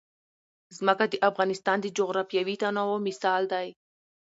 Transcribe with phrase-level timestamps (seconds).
[0.77, 3.67] ځمکه د افغانستان د جغرافیوي تنوع مثال دی.